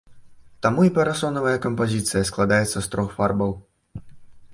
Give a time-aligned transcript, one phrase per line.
[0.65, 3.51] Таму і парасонавая кампазіцыя складаецца з трох фарбаў.